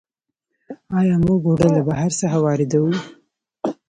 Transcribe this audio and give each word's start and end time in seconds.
آیا 0.99 1.15
موږ 1.25 1.41
اوړه 1.47 1.69
له 1.75 1.81
بهر 1.87 2.11
څخه 2.19 2.37
واردوو؟ 2.43 2.91